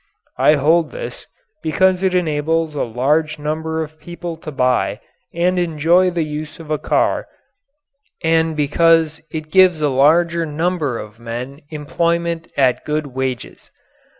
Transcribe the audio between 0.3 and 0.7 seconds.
I